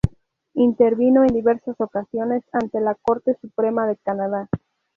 Intervino 0.55 1.21
en 1.21 1.31
diversas 1.35 1.79
ocasiones 1.79 2.43
ante 2.53 2.79
la 2.81 2.95
Corte 2.95 3.37
Suprema 3.39 3.85
de 3.85 3.97
Canadá. 3.97 4.49